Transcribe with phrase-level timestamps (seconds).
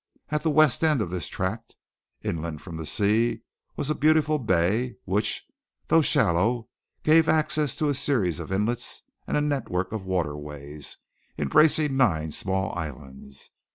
[0.29, 1.75] At the west end of this tract
[2.23, 3.43] inland from the sea
[3.75, 5.45] was a beautiful bay, which,
[5.89, 6.69] though shallow,
[7.03, 10.97] gave access to a series of inlets and a network of waterways,
[11.37, 13.51] embracing nine small islands.